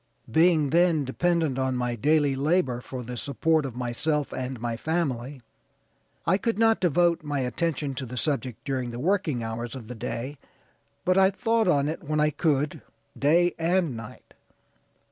Being 0.31 0.71
then 0.71 1.05
dependent 1.05 1.59
on 1.59 1.75
my 1.77 1.93
daily 1.95 2.35
labor 2.35 2.81
for 2.81 3.03
the 3.03 3.15
support 3.15 3.67
of 3.67 3.75
myself 3.75 4.33
and 4.33 4.59
my 4.59 4.75
family 4.75 5.43
I 6.25 6.39
could 6.39 6.57
not 6.57 6.79
devote 6.79 7.21
my 7.23 7.41
attention 7.41 7.93
to 7.93 8.07
the 8.07 8.17
subject 8.17 8.65
during 8.65 8.89
the 8.89 8.97
working 8.99 9.43
hours 9.43 9.75
of 9.75 9.87
the 9.87 9.93
day, 9.93 10.39
but 11.05 11.19
I 11.19 11.29
thought 11.29 11.67
on 11.67 11.87
it 11.87 12.01
when 12.03 12.19
I 12.19 12.31
could, 12.31 12.81
day 13.15 13.53
and 13.59 13.95
night. 13.95 14.33